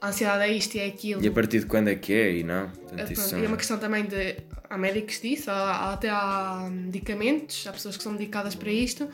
[0.00, 1.24] a ansiedade é isto e é aquilo.
[1.24, 2.68] E a partir de quando é que é e não?
[2.70, 4.36] Portanto, pronto, isso e é uma questão também de.
[4.68, 9.08] Há médicos disso, há, até há medicamentos, há pessoas que são dedicadas para isto.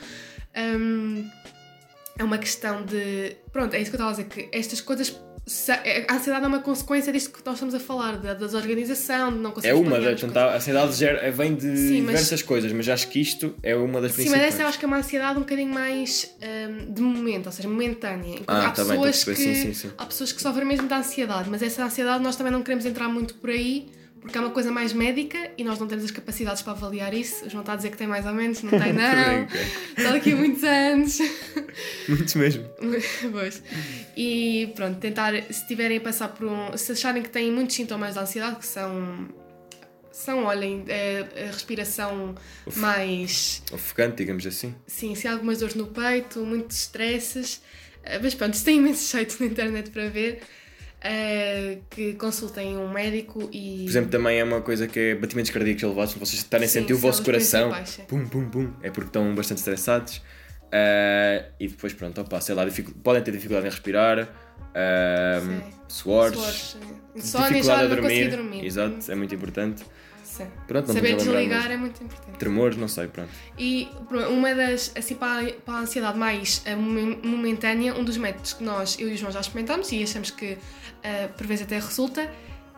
[0.57, 1.29] Hum,
[2.19, 3.37] é uma questão de.
[3.53, 5.15] Pronto, é isso que eu estava a dizer, que estas coisas.
[5.85, 9.33] É- A ansiedade é uma consequência disto que nós estamos a falar, da da desorganização,
[9.33, 10.21] de não É conseguir uma das.
[10.21, 13.75] Portanto, a ansiedade gera- vem de Sim, mas- diversas coisas, mas acho que isto é
[13.75, 14.43] uma das Sim, principais.
[14.45, 17.53] mas essa eu acho que é uma ansiedade um bocadinho mais hum, de momento, ou
[17.53, 18.41] seja, momentânea.
[18.47, 19.91] Ah, há, tá bem, pessoas perceber, que, sim, sim, sim.
[19.99, 23.09] há pessoas que sofrem mesmo da ansiedade, mas essa ansiedade nós também não queremos entrar
[23.09, 23.89] muito por aí,
[24.23, 27.45] porque é uma coisa mais médica e nós não temos as capacidades para avaliar isso.
[27.45, 29.47] O João está a dizer que tem mais ou menos, não tem não.
[29.99, 31.19] Está daqui a muitos anos.
[32.09, 32.65] Muitos mesmo.
[33.33, 33.63] pois.
[34.17, 36.77] E pronto, tentar, se tiverem a passar por um.
[36.77, 39.29] Se acharem que têm muitos sintomas de ansiedade, que são.
[40.13, 42.35] São, olhem, é, a respiração
[42.77, 43.63] mais.
[43.73, 44.75] Ofegante, digamos assim.
[44.87, 47.63] Sim, se há algumas dores no peito, muitos stresses.
[48.05, 50.43] eh, Mas pronto, isso tem imensos sites na internet para ver.
[51.05, 53.83] Eh, que consultem um médico e.
[53.85, 56.93] Por exemplo, também é uma coisa que é batimentos cardíacos elevados, vocês estarem a sentir
[56.93, 57.73] o vosso os coração,
[58.09, 60.23] pum, pum, pum, é porque estão bastante estressados.
[60.73, 64.27] Ah, e depois, pronto, opa, sei lá, dificu- podem ter dificuldade em respirar,
[65.43, 65.63] Sim.
[65.89, 66.77] suores,
[67.15, 68.31] dificuldade a dormir.
[68.31, 68.65] dormir.
[68.65, 69.85] Exato, é muito importante.
[70.45, 70.51] Sim.
[70.67, 72.39] Pronto, não Saber desligar é muito importante.
[72.39, 73.29] Tremores, não sei, pronto.
[73.59, 73.89] E
[74.31, 78.53] uma das, assim, para a, para a ansiedade mais eh, momen- momentânea, um dos métodos
[78.53, 80.59] que nós, eu e o João já experimentámos e achamos que
[81.03, 82.31] eh, por vezes até resulta,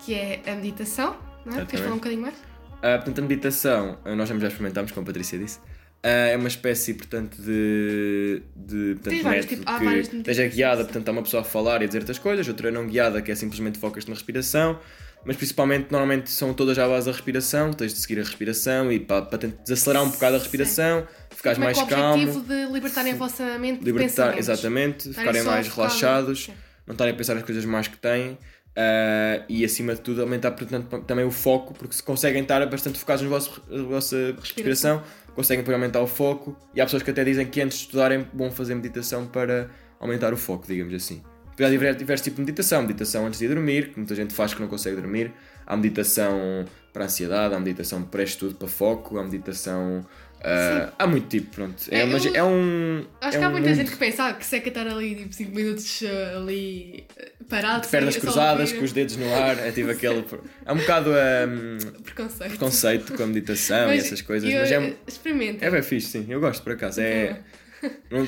[0.05, 1.17] que é a meditação.
[1.45, 1.65] Não é?
[1.67, 2.35] Queres falar um bocadinho mais?
[2.83, 5.59] Ah, portanto, a meditação, nós já experimentámos, como a Patrícia disse,
[6.07, 10.85] é uma espécie, portanto, de, de portanto, Tem vários método tipos- há vários de guiada,
[10.85, 13.33] portanto, há uma pessoa a falar e a dizer outras coisas, outra não guiada, que
[13.33, 14.79] é simplesmente focas na respiração,
[15.25, 19.01] mas principalmente, normalmente, são todas à base da respiração, tens de seguir a respiração e
[19.01, 22.73] para, para desacelerar um bocado a respiração, ficares Como é mais o calmo, objetivo de
[22.73, 26.53] libertarem a vossa mente de libertar, exatamente, Estarem ficarem mais relaxados, Sim.
[26.87, 28.37] não estarem a pensar nas coisas más que têm
[28.77, 32.99] ah, e acima de tudo aumentar portanto, também o foco, porque se conseguem estar bastante
[32.99, 35.03] focados na vossa, na vossa respiração,
[35.35, 38.27] conseguem depois aumentar o foco e há pessoas que até dizem que antes de estudarem
[38.33, 41.23] vão fazer meditação para aumentar o foco, digamos assim.
[41.51, 44.61] Depois há diversos, tipos de meditação, meditação antes de dormir, que muita gente faz que
[44.61, 45.33] não consegue dormir,
[45.67, 50.05] há meditação para ansiedade, há meditação para estudo, para foco, há meditação...
[50.45, 51.83] ah, há muito tipo, pronto.
[51.91, 53.05] É, É, mas eu- é um.
[53.21, 55.15] Acho é que há um muita mundo gente que pensa ah, que seca estar ali
[55.15, 57.05] tipo 5 minutos eh, ali
[57.49, 57.83] parado.
[57.83, 60.25] de pernas só cruzadas, com os dedos no ar, é tipo aquele.
[60.67, 62.49] É um bocado um, preconceito.
[62.51, 65.65] preconceito com a meditação e essas coisas, eu- mas é, Experimenta.
[65.65, 67.01] é bem fixe, sim, eu gosto por acaso.
[67.01, 67.39] É, não,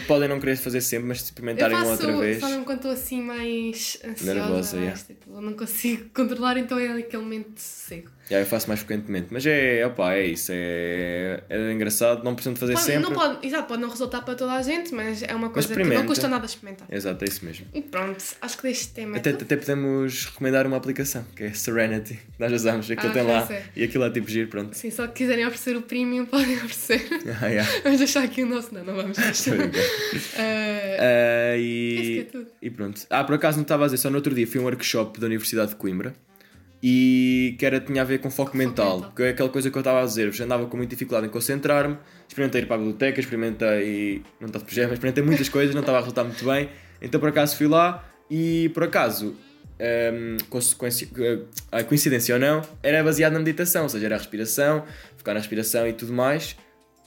[0.06, 2.40] podem não querer fazer sempre, mas experimentarem uma outra vez.
[2.40, 5.02] sabem quando estou assim mais ansiosa, Nervosa, mais, yeah.
[5.06, 8.10] tipo, eu não consigo controlar, então é aquele momento de sossego.
[8.28, 12.54] Já, eu faço mais frequentemente, mas é, opa, é isso, é, é engraçado, não precisam
[12.54, 13.02] de fazer Pode, sempre.
[13.02, 15.74] não pode, exato, pode não resultar para toda a gente, mas é uma coisa que
[15.74, 16.08] não experimenta.
[16.08, 16.88] custa nada experimentar.
[16.90, 17.66] Exato, é isso mesmo.
[17.72, 21.52] E pronto, acho que deste tema é Até, até podemos recomendar uma aplicação, que é
[21.52, 22.18] Serenity.
[22.36, 23.62] Nós usamos, aquilo Ah, tem lá sei.
[23.76, 24.76] e aquilo é tipo giro, pronto.
[24.76, 27.06] Sim, só que quiserem oferecer o premium, podem oferecer.
[27.40, 27.70] Ah, yeah.
[27.84, 28.74] vamos deixar aqui o nosso.
[28.74, 29.45] Não, não vamos deixar.
[29.50, 29.82] Estou a brincar.
[30.98, 33.00] Ah, Penso e, é e pronto.
[33.10, 35.18] Ah, por acaso não estava a dizer, só no outro dia fui a um workshop
[35.20, 36.14] da Universidade de Coimbra
[36.82, 39.12] e que era, tinha a ver com foco foco mental, mental.
[39.14, 41.26] que é aquela coisa que eu estava a dizer, eu já andava com muita dificuldade
[41.26, 41.96] em concentrar-me,
[42.28, 45.98] experimentei ir para a biblioteca, experimentei, não está de pijama, experimentei muitas coisas, não estava
[45.98, 46.68] a resultar muito bem,
[47.00, 49.34] então por acaso fui lá e por acaso,
[50.12, 51.08] hum, consequência-
[51.72, 54.84] a coincidência ou não, era baseado na meditação, ou seja, era a respiração,
[55.16, 56.56] focar na respiração e tudo mais,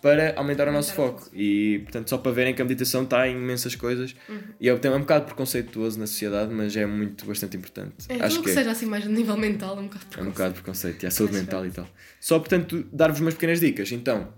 [0.01, 1.29] para aumentar o nosso Aumentar foco.
[1.33, 4.15] E portanto, só para verem que a meditação está em imensas coisas.
[4.27, 4.39] Uhum.
[4.59, 7.93] E é, é um bocado preconceituoso na sociedade, mas é muito bastante importante.
[8.07, 8.53] é, Acho tudo que que é.
[8.59, 11.11] seja assim mais a nível mental, é um bocado É um bocado preconceito, e a
[11.11, 11.87] saúde mental e tal.
[12.19, 13.91] Só, portanto, dar-vos umas pequenas dicas.
[13.91, 14.33] Então,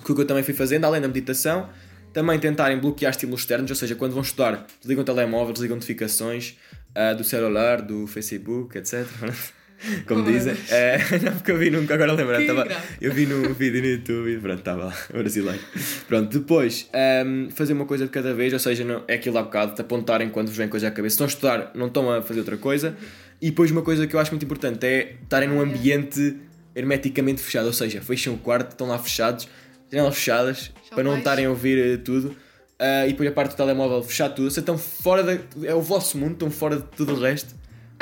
[0.00, 1.68] o que eu também fui fazendo, além da meditação,
[2.12, 6.56] também tentarem bloquear estímulos externos, ou seja, quando vão estudar, desligam o telemóvel, desligam notificações
[6.94, 9.06] ah, do celular, do Facebook, etc.
[10.06, 10.54] Como Oh, dizem.
[10.70, 12.44] É, não, porque eu vi nunca, agora lembrar.
[12.46, 12.66] Tava,
[13.00, 15.60] eu vi num vídeo no YouTube e pronto, estava lá, brasileiro.
[16.06, 19.42] Pronto, depois, ahm, fazer uma coisa de cada vez, ou seja, não, é aquilo há
[19.42, 21.16] bocado, de apontarem quando vos vem coisa à cabeça.
[21.16, 22.96] Se estão a estudar, não estão a fazer outra coisa.
[23.40, 26.36] E depois uma coisa que eu acho muito importante é estarem num ambiente
[26.74, 29.48] hermeticamente fechado, ou seja, fecham o quarto, estão lá fechados,
[29.90, 32.36] janelas fechadas, Já para não estarem a ouvir eh, tudo.
[32.78, 35.38] Ah, e depois a parte do telemóvel fechar tudo, vocês estão fora da.
[35.64, 37.54] É o vosso mundo, estão fora de tudo o resto.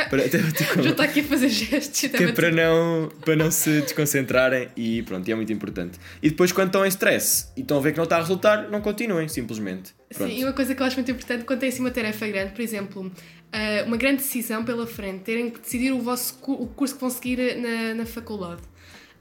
[0.08, 0.28] Para,
[0.82, 2.00] Já está aqui a fazer gestos.
[2.00, 5.98] que é para não, para não se desconcentrarem e pronto, e é muito importante.
[6.22, 8.70] E depois quando estão em stress e estão a ver que não está a resultar,
[8.70, 9.92] não continuem, simplesmente.
[10.14, 10.30] Pronto.
[10.30, 12.52] Sim, e uma coisa que eu acho muito importante quando tem assim uma tarefa grande,
[12.52, 13.12] por exemplo,
[13.52, 17.10] ah, uma grande decisão pela frente, terem que decidir o vosso o curso que vão
[17.10, 18.62] seguir na, na faculdade.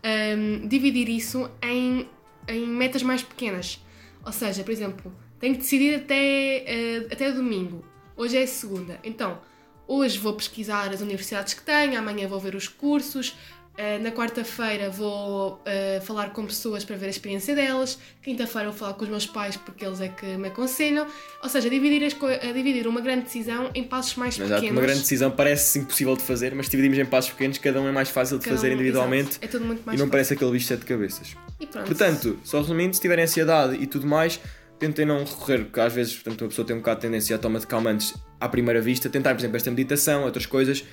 [0.03, 2.07] Ahm, dividir isso em,
[2.47, 3.83] em metas mais pequenas.
[4.25, 7.83] Ou seja, por exemplo, tenho que decidir até, ah, até domingo.
[8.15, 8.99] Hoje é segunda.
[9.03, 9.39] Então,
[9.87, 13.35] hoje vou pesquisar as universidades que tenho, amanhã vou ver os cursos,
[13.79, 18.77] ah, na quarta-feira vou ah, falar com pessoas para ver a experiência delas, quinta-feira vou
[18.77, 21.05] falar com os meus pais porque eles é que me aconselham.
[21.43, 22.13] Ou seja, dividir, as
[22.55, 24.71] dividir uma grande decisão em passos mais Exato, pequenos.
[24.77, 27.87] uma grande decisão parece impossível de fazer, mas se dividimos em passos pequenos, cada um
[27.87, 29.45] é mais fácil de Cada fazer um- individualmente exato.
[29.45, 30.11] É tudo muito e mais não fácil.
[30.11, 31.35] parece aquele bicho de sete cabeças.
[31.59, 31.85] E pronto.
[31.85, 34.39] Portanto, só resumindo, se tiverem ansiedade e tudo mais,
[34.79, 37.39] tentem não recorrer, porque às vezes portanto, uma pessoa tem um bocado de tendência a
[37.39, 40.83] toma de calmantes à primeira vista, tentar, por exemplo, esta meditação, outras coisas,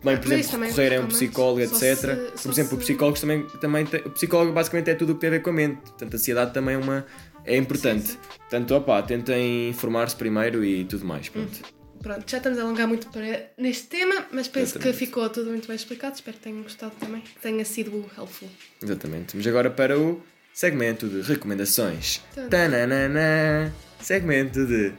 [0.00, 1.74] também, por exemplo, também recorrer a um psicólogo, etc.
[1.76, 5.14] se- por exemplo, se- o psicólogo também, também tem, o psicólogo basicamente é tudo o
[5.16, 7.04] que tem a ver com a mente, portanto, a ansiedade também é uma
[7.46, 8.04] é importante.
[8.06, 8.18] Sim, sim.
[8.38, 11.60] Portanto, opá, tentem informar-se primeiro e tudo mais, pronto.
[12.02, 14.98] Pronto, já estamos a alongar muito para neste tema, mas penso Exatamente.
[14.98, 16.14] que ficou tudo muito bem explicado.
[16.14, 18.48] Espero que tenham gostado também, que tenha sido helpful.
[18.82, 19.32] Exatamente.
[19.32, 20.22] Vamos agora para o
[20.54, 22.20] segmento de recomendações.
[22.34, 22.48] Tum.
[22.48, 23.74] Tananana.
[24.00, 24.92] Segmento de.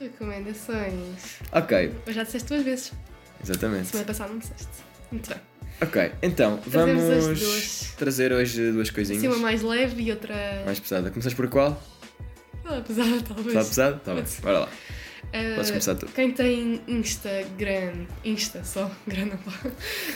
[0.00, 1.38] Recomendações.
[1.50, 2.92] Ok, Hoje já disseste duas vezes.
[3.42, 3.88] exatamente.
[3.88, 4.68] Semana passada não disseste.
[5.10, 5.38] Muito bem.
[5.80, 9.22] Ok, então Trazemos vamos trazer hoje duas coisinhas.
[9.24, 10.34] Assim, uma mais leve e outra.
[10.64, 11.10] mais pesada.
[11.10, 11.82] Começas por qual?
[12.64, 13.54] Ah, pesada, talvez.
[13.68, 14.00] Pesado?
[14.00, 14.42] Tá bem, Pode ser.
[14.42, 14.68] bora lá.
[15.32, 16.06] Ah, Podes começar tu.
[16.06, 18.06] Quem tem Instagram.
[18.24, 19.52] Insta só, grande pá.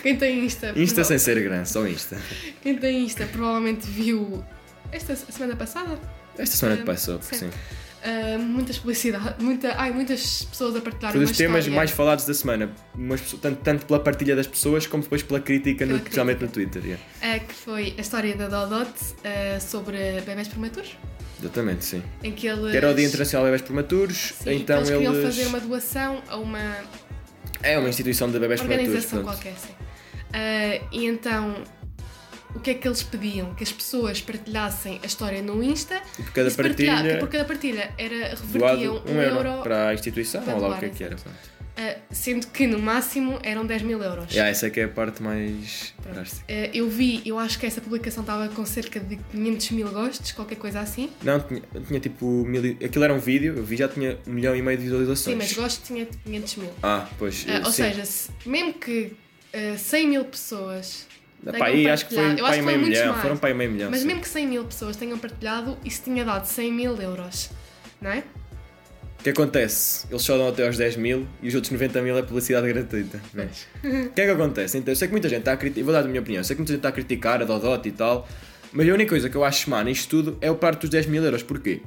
[0.03, 0.73] Quem tem Insta.
[0.77, 2.21] Insta prova- sem ser grande, só Insta.
[2.63, 4.45] Quem tem Insta provavelmente viu.
[4.93, 5.99] Esta semana passada?
[6.39, 7.37] Esta semana que passou, sim.
[7.37, 7.51] sim.
[8.05, 9.35] ah, muitas publicidades.
[9.39, 11.77] Muita, ai, muitas pessoas a partilhar Foi dos temas história.
[11.77, 12.71] mais falados da semana.
[12.97, 16.49] Pessoas- tanto, tanto pela partilha das pessoas como depois pela crítica, no, Pela especialmente no
[16.49, 16.81] crítica.
[16.81, 16.99] Twitter.
[17.21, 17.37] yeah.
[17.37, 18.91] Ah, que foi a história da Dodot
[19.25, 20.97] ah, sobre bebés prematuros.
[21.41, 22.03] Exatamente, sim.
[22.23, 22.75] Em que eles.
[22.75, 25.25] Era o Dia Internacional de Bebés Prematuros, Sim, então eles queriam eles.
[25.35, 26.77] fazer uma doação a uma
[27.63, 28.89] É uma instituição de bebés prematuros.
[28.89, 29.75] organização qualquer, sim.
[30.93, 31.57] E então,
[32.55, 33.55] o que é que eles pediam?
[33.55, 36.01] Que as pessoas partilhassem a história no Insta.
[36.19, 37.19] E por cada e partilha.
[37.19, 40.87] por cada partilha era revertiam um euro, para a instituição, para ou lá o que
[40.87, 41.17] é que era.
[41.77, 44.31] ah, sendo que no máximo eram 10 mil euros.
[44.31, 46.45] Yeah, essa é que é a parte mais drástica.
[46.49, 50.33] Ah, eu vi, eu acho que essa publicação estava com cerca de 500 mil gostos,
[50.33, 51.11] qualquer coisa assim.
[51.23, 52.27] Não, tinha, tinha tipo.
[52.27, 54.91] Mil, aquilo era um vídeo, eu vi já tinha um milhão e meio de Sim,
[54.91, 55.37] visualizações.
[55.39, 56.71] mas gostos tinha 500 mil.
[56.83, 57.47] Ah, pois.
[57.49, 57.83] Ah, ou sim.
[57.85, 59.13] seja, se- mesmo que
[59.55, 61.07] ah, 100 mil pessoas
[61.59, 63.11] Pá, aí acho que foi eu acho que meio milhão.
[63.11, 63.23] mais.
[63.23, 63.91] Foram para aí meio milhão.
[63.91, 64.07] Mas sim.
[64.07, 67.51] mesmo que 100 mil pessoas tenham partilhado, isso tinha dado 100 mil euros,
[68.01, 68.23] não é?
[69.19, 70.07] O que acontece?
[70.11, 73.21] Eles só dão até aos 10 mil e os outros 90 mil é publicidade gratuita.
[73.33, 73.49] né?
[73.85, 74.79] O que é que acontece?
[74.79, 76.57] Então, eu sei que muita gente está a criticar, vou dar a minha opinião, sei
[76.57, 78.27] que muita gente está a criticar a Dodot e tal,
[78.73, 81.07] mas a única coisa que eu acho má nisto tudo é o parte dos 10
[81.07, 81.43] mil euros.
[81.43, 81.83] Porquê?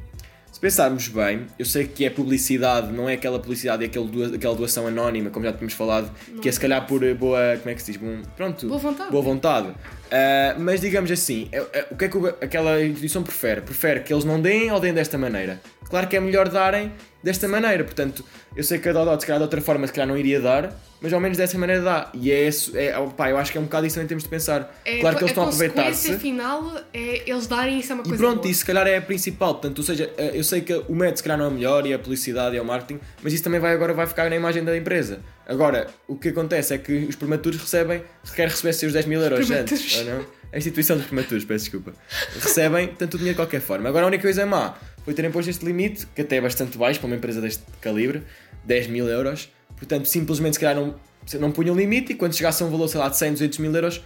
[0.55, 4.35] Se pensarmos bem, eu sei que é publicidade, não é aquela publicidade e aquele doa-
[4.37, 6.09] aquela doação anónima, como já tínhamos falado,
[6.41, 7.57] que é se calhar por eh, boa.
[7.57, 7.99] Como é que se diz?
[8.01, 8.65] Bom, pronto.
[8.65, 9.11] Boa vontade.
[9.11, 9.67] Boa vontade.
[10.09, 13.59] Ah, mas digamos assim, é- é- o que é que aquela instituição prefere?
[13.59, 15.59] Prefere que eles não deem ou deem desta maneira?
[15.89, 16.91] Claro que é melhor darem
[17.23, 18.23] desta maneira, portanto,
[18.55, 20.71] eu sei que a Dodot, se calhar de outra forma, se calhar não iria dar,
[21.01, 22.09] mas ao menos dessa maneira dá.
[22.13, 24.29] E é isso, é, pá, eu acho que é um bocado isso também temos de
[24.29, 24.75] pensar.
[24.85, 26.17] É, claro que eles estão a aproveitar-se.
[26.19, 28.51] final é eles darem isso é uma E coisa pronto, boa.
[28.51, 29.53] isso se calhar é a principal.
[29.55, 31.85] Portanto, ou seja, eh, eu sei que o método se calhar não é o melhor
[31.85, 34.63] e a publicidade e o marketing, mas isso também vai agora vai ficar na imagem
[34.63, 35.19] da empresa.
[35.47, 39.49] Agora, o que acontece é que os prematuros recebem, requer receber seus 10 mil euros
[39.51, 40.25] antes, ou não?
[40.53, 41.91] A instituição dos prematuros, peço desculpa.
[42.39, 43.89] Recebem tanto o dinheiro de qualquer forma.
[43.89, 46.99] Agora a única coisa má foi terem posto este limite, que até é bastante baixo
[46.99, 48.23] para uma empresa deste calibre,
[48.65, 49.49] 10 mil euros.
[49.77, 50.95] Portanto, simplesmente se calhar não,
[51.39, 53.75] não punham limite e quando chegasse a um valor, sei lá, de 100, 200 mil
[53.75, 54.01] euros,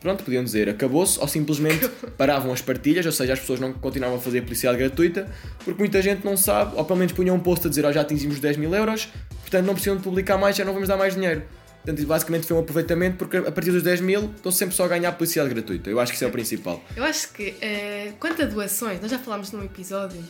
[0.00, 4.18] pronto, podiam dizer acabou-se ou simplesmente paravam as partilhas, ou seja, as pessoas não continuavam
[4.18, 5.28] a fazer publicidade gratuita,
[5.64, 8.00] porque muita gente não sabe, ou pelo menos punham um post a dizer, ó, já
[8.00, 9.08] atingimos os 10 mil euros,
[9.42, 11.42] portanto não precisam de publicar mais, já não vamos dar mais dinheiro.
[11.84, 14.88] Portanto, basicamente foi um aproveitamento, porque a partir dos 10 mil estão sempre só a
[14.88, 15.88] ganhar publicidade gratuita.
[15.88, 16.82] Eu acho que isso é o principal.
[16.94, 20.22] Eu acho que eh, quanto a doações, nós já falámos num episódio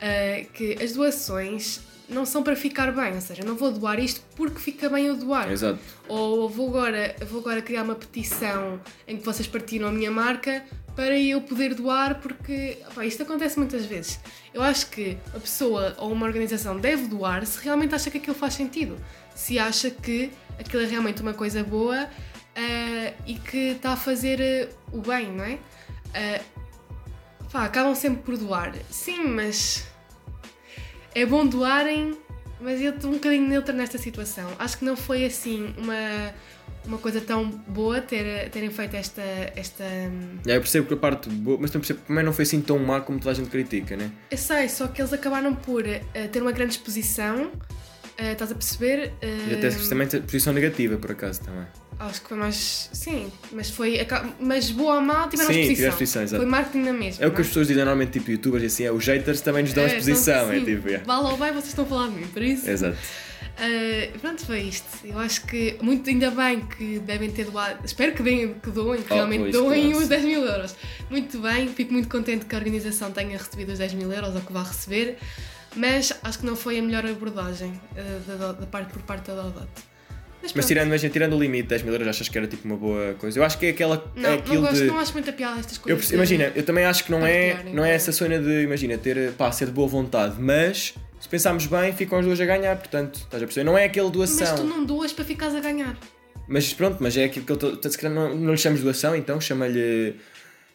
[0.00, 4.22] eh, que as doações não são para ficar bem, ou seja, não vou doar isto
[4.34, 5.50] porque fica bem eu doar.
[5.50, 5.78] Exato.
[6.08, 10.64] Ou vou agora, vou agora criar uma petição em que vocês partilham a minha marca
[10.96, 14.18] para eu poder doar, porque opá, isto acontece muitas vezes.
[14.52, 18.34] Eu acho que a pessoa ou uma organização deve doar se realmente acha que aquilo
[18.34, 18.96] faz sentido.
[19.34, 22.08] Se acha que aquilo é realmente uma coisa boa
[22.56, 25.58] ah, e que está a fazer ah, o bem, não é?
[27.52, 28.74] Pá, acabam sempre por doar.
[28.90, 29.86] Sim, mas
[31.20, 32.16] é bom doarem,
[32.60, 34.48] mas eu estou um bocadinho neutra nesta situação.
[34.58, 36.32] Acho que não foi assim uma,
[36.86, 39.22] uma coisa tão boa ter, terem feito esta.
[39.56, 42.44] esta É, eu percebo que a parte boa, mas também percebo que também não foi
[42.44, 44.10] assim tão má como toda a gente critica, né?
[44.30, 47.50] Eu sei, só que eles acabaram por ah, ter uma grande exposição.
[48.16, 49.12] ah, estás a perceber?
[49.22, 51.66] E até Ah, também posição negativa, por acaso, também.
[52.00, 52.88] Acho que foi mais.
[52.92, 53.98] Sim, mas foi.
[54.40, 55.74] Mas boa ou mal tiveram Sim, exposição.
[55.74, 56.42] tiveram exposição, exato.
[56.42, 57.24] Foi marketing na mesma.
[57.24, 59.40] É o que não as pessoas dizem normalmente, tipo youtubers e assim, é os haters
[59.40, 61.04] também nos dão É, exposição, então, é sim, tipo, yeah.
[61.04, 62.70] Vale ou bem, vocês estão a falar de mim, por isso.
[62.70, 62.96] Exato.
[63.60, 64.86] Ah, pronto, foi isto.
[65.04, 67.84] Eu acho que muito ainda bem que devem ter doado.
[67.84, 69.98] Espero que, deem, que doem, que Oh, realmente pois, doem claro.
[70.02, 70.76] os 10 mil euros.
[71.10, 74.40] Muito bem, fico muito contente que a organização tenha recebido os 10 mil euros ou
[74.40, 75.18] que vá receber,
[75.74, 79.42] mas acho que não foi a melhor abordagem ah, da, da parte, por parte da
[79.42, 79.66] Dodot.
[80.42, 80.66] Mas pronto.
[80.66, 83.14] tirando, imagina, tirando o limite de 10 mil euros, achas que era tipo uma boa
[83.14, 83.38] coisa?
[83.38, 84.10] Eu acho que é aquela.
[84.14, 84.84] Não, é não, aquilo gosto, de.
[84.84, 85.98] não acho muita piada estas Eu coisas.
[86.00, 87.92] perce- imagina, eu também acho que não é, não é não é?
[87.94, 92.18] essa cena de, imagina, ter, pá, ser de boa vontade, mas se pensarmos bem, ficam
[92.20, 93.64] as duas a ganhar, portanto, estás a perceber?
[93.64, 94.56] Não é aquele Mas doação.
[94.56, 95.96] tu não doas para ficares a ganhar.
[96.46, 97.90] Mas pronto, mas é aquilo que eu estou.
[97.90, 100.14] Se calhar não, não lhe chamas doação, então chama-lhe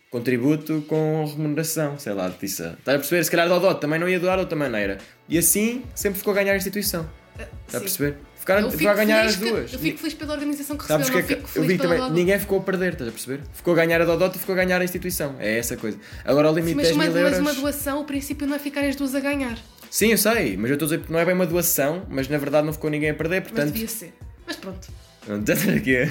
[0.09, 2.63] contributo com remuneração, sei lá, disso.
[2.63, 3.23] Estás a perceber?
[3.23, 4.97] Se calhar Dodó também não ia doar de outra maneira.
[5.27, 7.09] E assim sempre ficou a ganhar a instituição.
[7.39, 8.17] Ah, Está a perceber?
[8.43, 9.73] Ficaram, a ganhar as que- duas.
[9.73, 11.97] eu fico feliz pela organização que Sabes recebeu, que é que eu vi também?
[11.97, 12.13] Dodot.
[12.13, 13.39] Ninguém ficou a perder, estás a perceber?
[13.53, 15.35] Ficou a ganhar a Dodot e ficou a ganhar a instituição.
[15.39, 15.97] É essa coisa.
[16.25, 17.39] Agora o Sim, limite mas, 10 uma, mil mas euros.
[17.39, 19.57] uma doação, o princípio não é ficarem as duas a ganhar.
[19.89, 22.27] Sim, eu sei, mas eu estou a dizer que não é bem uma doação, mas
[22.27, 23.71] na verdade não ficou ninguém a perder, Mas portanto.
[23.73, 24.13] devia ser.
[24.45, 24.87] Mas pronto.
[25.25, 26.09] Pronto, aqui.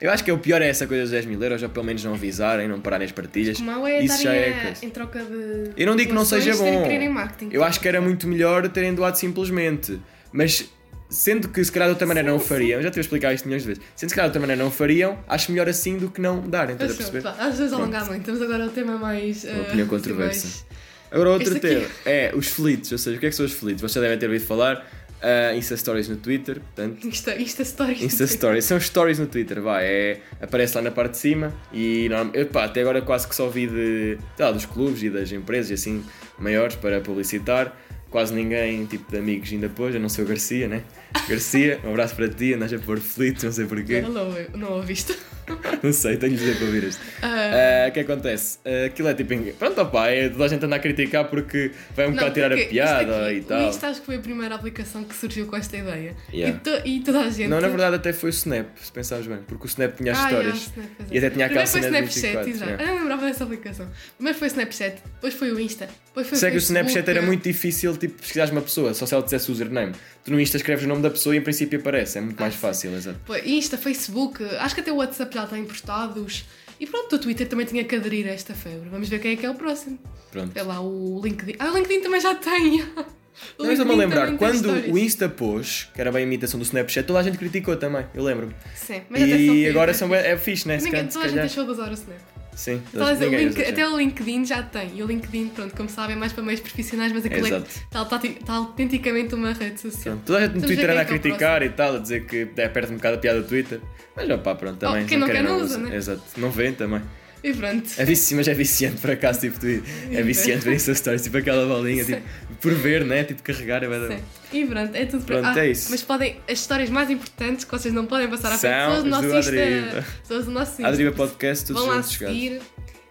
[0.00, 1.84] Eu acho que é o pior é essa coisa dos 10 mil euros, ou pelo
[1.84, 3.58] menos não avisarem, não pararem as partilhas.
[3.58, 4.86] O mau é Isso já é a- coisa.
[4.86, 5.70] em troca de.
[5.76, 6.84] Eu não digo que não seja bom.
[6.88, 7.48] que.
[7.54, 10.00] Eu acho que era muito melhor terem doado simplesmente.
[10.32, 10.70] Mas
[11.08, 13.32] sendo que se calhar de outra maneira não o Sim, fariam, já tive a explicar
[13.34, 13.82] isto milhões de vezes.
[13.94, 16.20] Sendo que se calhar de outra maneira não o fariam, acho melhor assim do que
[16.20, 17.22] não darem, estás a perceber?
[17.22, 18.24] pá, Às vezes alongar muito.
[18.24, 19.44] Temos agora o tema mais.
[19.44, 20.46] Uma eh, opinião assim, controversa.
[20.46, 20.66] mais-
[21.10, 21.76] Agora outro Este aqui.
[21.76, 23.80] tema é os fleets, ou seja, o que é que são os fleets?
[23.80, 24.84] Vocês devem ter ouvido falar.
[25.22, 27.06] ah, Insta Stories no Twitter, portanto.
[27.06, 28.02] Insta, Insta Stories.
[28.02, 32.08] Insta Stories, são stories no Twitter, vai, é, aparece lá na parte de cima e
[32.34, 35.74] epá, até agora quase que só vi de, lá, dos clubes e das empresas e
[35.74, 36.04] assim
[36.38, 37.74] maiores para publicitar.
[38.16, 40.82] Quase ninguém, tipo de amigos, ainda pôs, a não ser o Garcia, né?
[41.28, 44.00] Garcia, um abraço para ti, andas a pôr fleets, não sei porquê.
[44.00, 45.16] Não, não, não ouviste.
[45.80, 47.00] Não sei, tenho de dizer para ouvir isto.
[47.22, 48.58] Ah, Ah, O que acontece?
[48.64, 49.32] Ah, aquilo é tipo.
[49.56, 52.52] Pronto, opá, é, toda a gente anda a criticar porque vai um não, bocado tirar
[52.52, 53.68] a piada isto aqui, e O tal.
[53.68, 56.16] Insta acho que foi a primeira aplicação que surgiu com esta ideia.
[56.32, 56.56] Yeah.
[56.56, 57.46] E, to- e toda a gente.
[57.46, 60.18] Não, na verdade até foi o Snap, se pensares bem, porque o Snap tinha as
[60.18, 60.54] Ah, histórias.
[60.56, 61.14] yeah, Snap, é.
[61.14, 62.70] E até tinha aquela foi cena de Snapchat, 24, exato.
[62.72, 62.82] yeah.
[62.82, 63.88] Eu não lembrava dessa aplicação.
[64.16, 66.88] Primeiro foi Snapchat, depois foi o Insta, depois foi o Sei que o Facebook.
[66.90, 69.92] Snapchat era muito difícil, tipo, pesquisares uma pessoa, só se ela dissesse o username.
[70.26, 72.52] Tu no Insta escreves o nome da pessoa e em princípio aparece, é muito mais
[72.52, 72.60] Ah, sim.
[72.60, 73.18] fácil, exato.
[73.44, 76.44] Insta, Facebook, acho que até o WhatsApp já está emprestados.
[76.78, 78.88] E pronto, o Twitter também tinha que aderir a esta febre.
[78.90, 79.98] Vamos ver quem é que é o próximo.
[80.32, 80.50] Pronto.
[80.54, 81.54] É lá o LinkedIn.
[81.58, 82.84] Ah, o LinkedIn também já tem.
[83.58, 87.06] Não, a LinkedIn lembrar, quando o Insta pôs, que era bem a imitação do Snapchat,
[87.06, 88.54] toda a gente criticou também, eu lembro-me.
[88.74, 90.78] Sim, mas E que- agora são, bué- é fixe, né?
[90.78, 92.18] Se Ninguém, toda a gente deixou de usar o Snap.
[92.56, 94.96] Sim, Estás a dizer, o link- até o LinkedIn já tem.
[94.96, 98.02] E o LinkedIn, pronto, como sabem, é mais para meios profissionais, mas aquilo é, está,
[98.02, 100.14] está, está autenticamente uma rede social.
[100.16, 102.68] Pronto, Toda a gente no Twitter anda a criticar e tal, a dizer que é,
[102.68, 103.78] perde um bocado a piada do Twitter.
[104.16, 105.04] Mas opá, pronto, também.
[105.04, 105.64] quem não quer não usa.
[105.66, 105.94] usa, né?
[105.96, 107.02] Exato, não vêem também.
[107.48, 107.88] E pronto.
[107.96, 109.66] É vici, mas é viciante por acaso, tipo, tu-
[110.10, 112.20] é viciante ver Insta Stories, tipo aquela bolinha, tipo,
[112.60, 113.22] por ver, né?
[113.22, 114.22] Tipo, carregar é Sim.
[114.52, 115.90] E pronto, é tudo para Pronto, é isso.
[115.90, 119.04] Mas podem, as histórias mais importantes que vocês não podem passar à frente São as
[119.04, 119.50] do nosso do Insta.
[119.52, 120.04] Adriba.
[120.24, 120.86] São as do nosso Insta.
[120.88, 122.60] A Deriva Podcast, todos Vão lá seguir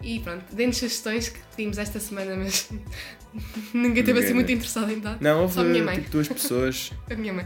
[0.01, 2.69] e pronto, deem-nos sugestões que pedimos esta semana, mas
[3.73, 4.53] ninguém teve assim muito né?
[4.53, 5.17] interessado em dar.
[5.21, 5.95] Não, houve Só a minha mãe.
[5.95, 7.45] tipo, duas pessoas A minha mãe.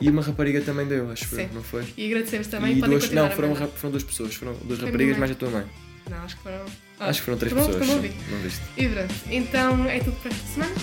[0.00, 1.48] e uma rapariga também deu, acho que Sim.
[1.52, 1.84] não foi?
[1.96, 5.30] E agradecemos também e podem duas, não, foram, foram duas pessoas, foram duas raparigas mais
[5.30, 5.64] a tua mãe.
[6.10, 6.64] Não, acho que foram.
[7.00, 7.88] Ah, Acho que foram três pronto, pessoas.
[7.88, 8.12] não vi.
[8.30, 8.60] não viste.
[8.76, 10.74] E pronto, então é tudo para esta semana.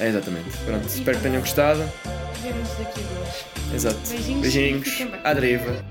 [0.00, 0.56] É, exatamente.
[0.64, 1.80] Pronto, espero que tenham gostado.
[2.42, 3.74] Vemos daqui a duas.
[3.74, 3.98] Exato.
[4.08, 4.88] Beijinhos e Beijinhos.
[5.24, 5.84] À deriva.